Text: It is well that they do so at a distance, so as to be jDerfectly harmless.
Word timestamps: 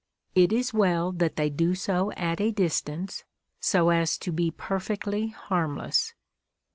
It 0.33 0.51
is 0.51 0.73
well 0.73 1.11
that 1.11 1.35
they 1.35 1.51
do 1.51 1.75
so 1.75 2.11
at 2.13 2.41
a 2.41 2.49
distance, 2.49 3.23
so 3.59 3.89
as 3.89 4.17
to 4.17 4.31
be 4.31 4.49
jDerfectly 4.49 5.31
harmless. 5.31 6.15